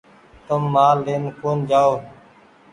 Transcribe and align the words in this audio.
تم 0.45 0.61
مآل 0.73 0.97
لين 1.05 1.23
ڪون 1.39 1.57
جآئو 1.69 1.93